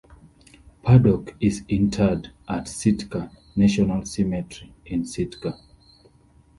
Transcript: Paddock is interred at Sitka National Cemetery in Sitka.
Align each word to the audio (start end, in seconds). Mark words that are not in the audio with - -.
Paddock 0.83 1.35
is 1.39 1.61
interred 1.69 2.31
at 2.49 2.67
Sitka 2.67 3.29
National 3.55 4.03
Cemetery 4.03 4.73
in 4.83 5.05
Sitka. 5.05 5.59